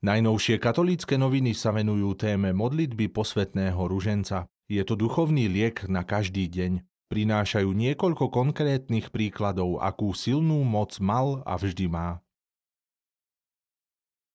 [0.00, 4.48] Najnovšie katolícke noviny sa venujú téme modlitby posvetného ruženca.
[4.64, 6.80] Je to duchovný liek na každý deň.
[7.12, 12.24] Prinášajú niekoľko konkrétnych príkladov, akú silnú moc mal a vždy má.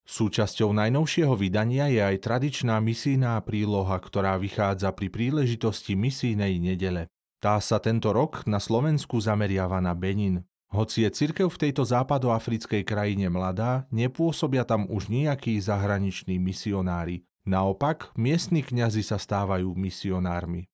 [0.06, 7.10] Súčasťou najnovšieho vydania je aj tradičná misijná príloha, ktorá vychádza pri príležitosti misijnej nedele.
[7.42, 10.46] Tá sa tento rok na Slovensku zameriava na Benin.
[10.76, 17.24] Hoci je cirkev v tejto západoafrickej krajine mladá, nepôsobia tam už nejakí zahraniční misionári.
[17.48, 20.68] Naopak, miestni kňazi sa stávajú misionármi.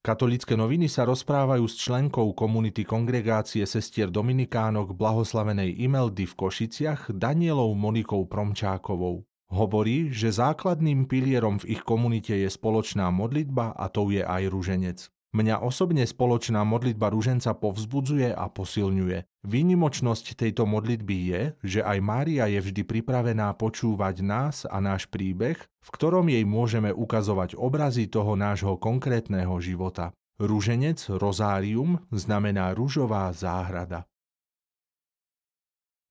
[0.00, 7.76] Katolické noviny sa rozprávajú s členkou komunity kongregácie sestier Dominikánok blahoslavenej Imeldy v Košiciach Danielou
[7.76, 9.28] Monikou Promčákovou.
[9.52, 15.13] Hovorí, že základným pilierom v ich komunite je spoločná modlitba a to je aj ruženec.
[15.34, 19.42] Mňa osobne spoločná modlitba rúženca povzbudzuje a posilňuje.
[19.42, 25.58] Výnimočnosť tejto modlitby je, že aj Mária je vždy pripravená počúvať nás a náš príbeh,
[25.58, 30.14] v ktorom jej môžeme ukazovať obrazy toho nášho konkrétneho života.
[30.38, 34.06] Rúženec, rozárium, znamená rúžová záhrada.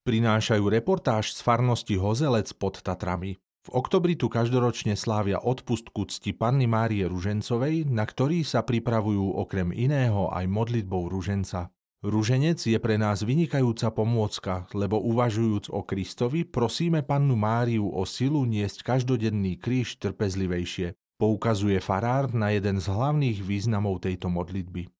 [0.03, 3.39] Prinášajú reportáž z farnosti Hozelec pod Tatrami.
[3.63, 9.71] V oktobri tu každoročne slávia odpustku cti Panny Márie Ružencovej, na ktorý sa pripravujú okrem
[9.71, 11.71] iného aj modlitbou Ruženca.
[12.03, 18.43] Ruženec je pre nás vynikajúca pomôcka, lebo uvažujúc o Kristovi, prosíme Pannu Máriu o silu
[18.43, 20.99] niesť každodenný kríž trpezlivejšie.
[21.15, 24.91] Poukazuje farár na jeden z hlavných významov tejto modlitby.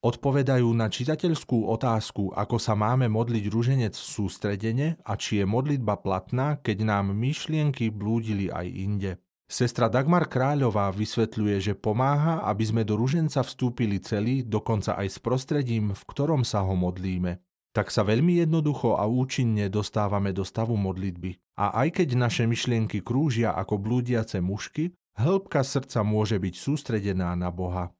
[0.00, 6.56] Odpovedajú na čitateľskú otázku, ako sa máme modliť ruženec sústredene a či je modlitba platná,
[6.56, 9.12] keď nám myšlienky blúdili aj inde.
[9.44, 15.18] Sestra Dagmar Kráľová vysvetľuje, že pomáha, aby sme do ruženca vstúpili celý, dokonca aj s
[15.20, 17.36] prostredím, v ktorom sa ho modlíme.
[17.76, 21.60] Tak sa veľmi jednoducho a účinne dostávame do stavu modlitby.
[21.60, 27.52] A aj keď naše myšlienky krúžia ako blúdiace mušky, hĺbka srdca môže byť sústredená na
[27.52, 27.92] Boha.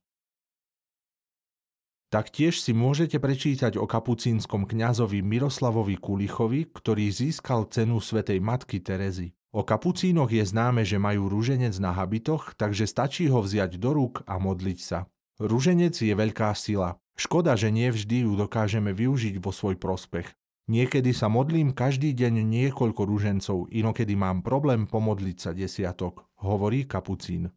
[2.10, 9.30] Taktiež si môžete prečítať o kapucínskom kňazovi Miroslavovi Kulichovi, ktorý získal cenu svätej matky Terezy.
[9.54, 14.26] O kapucínoch je známe, že majú rúženec na habitoch, takže stačí ho vziať do rúk
[14.26, 15.06] a modliť sa.
[15.38, 16.98] Rúženec je veľká sila.
[17.14, 20.34] Škoda, že nie vždy ju dokážeme využiť vo svoj prospech.
[20.66, 27.54] Niekedy sa modlím každý deň niekoľko rúžencov, inokedy mám problém pomodliť sa desiatok, hovorí kapucín.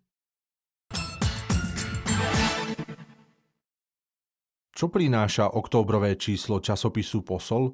[4.84, 7.72] Čo prináša októbrové číslo časopisu Posol?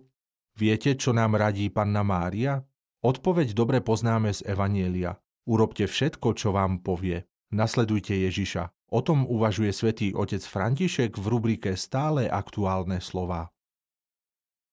[0.54, 2.62] Viete, čo nám radí panna Mária?
[3.02, 5.18] Odpoveď dobre poznáme z Evanielia.
[5.50, 7.26] Urobte všetko, čo vám povie.
[7.50, 8.94] Nasledujte Ježiša.
[8.94, 13.50] O tom uvažuje svätý otec František v rubrike Stále aktuálne slova.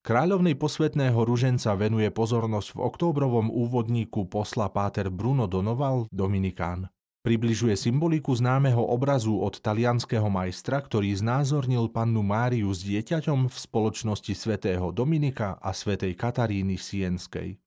[0.05, 6.85] Kráľovnej posvetného ruženca venuje pozornosť v októbrovom úvodníku posla páter Bruno Donoval, Dominikán.
[7.27, 14.31] Približuje symboliku známeho obrazu od talianského majstra, ktorý znázornil pannu Máriu s dieťaťom v spoločnosti
[14.31, 17.59] svätého Dominika a svätej Kataríny Sienskej.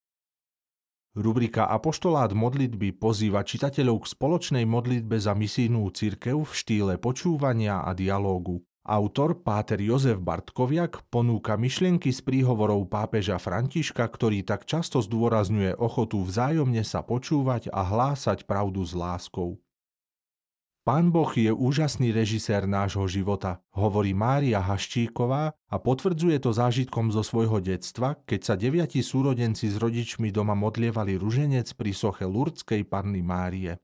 [1.13, 7.93] Rubrika Apoštolát modlitby pozýva čitateľov k spoločnej modlitbe za misijnú cirkev v štýle počúvania a
[7.93, 8.65] dialógu.
[8.91, 16.19] Autor Páter Jozef Bartkoviak ponúka myšlienky z príhovorov pápeža Františka, ktorý tak často zdôrazňuje ochotu
[16.27, 19.63] vzájomne sa počúvať a hlásať pravdu s láskou.
[20.83, 27.23] Pán Boh je úžasný režisér nášho života, hovorí Mária Haščíková a potvrdzuje to zážitkom zo
[27.23, 33.23] svojho detstva, keď sa deviati súrodenci s rodičmi doma modlievali ruženec pri soche Lurdskej Panny
[33.23, 33.79] Márie.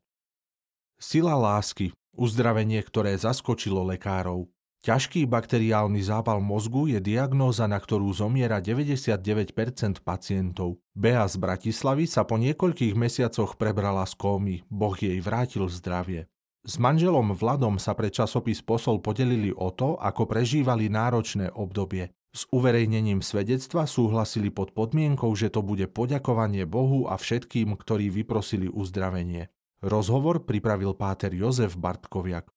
[0.98, 4.50] Sila lásky, uzdravenie, ktoré zaskočilo lekárov.
[4.84, 10.78] Ťažký bakteriálny zápal mozgu je diagnóza, na ktorú zomiera 99% pacientov.
[10.92, 16.30] Bea z Bratislavy sa po niekoľkých mesiacoch prebrala z kómy, Boh jej vrátil zdravie.
[16.66, 22.10] S manželom Vladom sa pre časopis Posol podelili o to, ako prežívali náročné obdobie.
[22.34, 28.66] S uverejnením svedectva súhlasili pod podmienkou, že to bude poďakovanie Bohu a všetkým, ktorí vyprosili
[28.66, 29.46] uzdravenie.
[29.78, 32.50] Rozhovor pripravil páter Jozef Bartkoviak.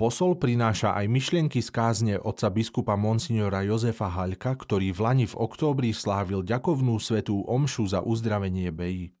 [0.00, 5.36] Posol prináša aj myšlienky z kázne otca biskupa monsignora Jozefa Haľka, ktorý v Lani v
[5.36, 9.12] októbri slávil ďakovnú svetú omšu za uzdravenie Beji.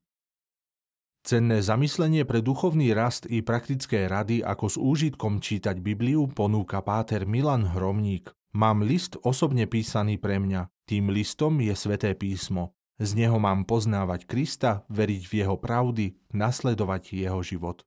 [1.20, 7.28] Cenné zamyslenie pre duchovný rast i praktické rady, ako s úžitkom čítať Bibliu, ponúka páter
[7.28, 8.32] Milan Hromník.
[8.56, 10.72] Mám list osobne písaný pre mňa.
[10.88, 12.72] Tým listom je sveté písmo.
[12.96, 17.84] Z neho mám poznávať Krista, veriť v jeho pravdy, nasledovať jeho život.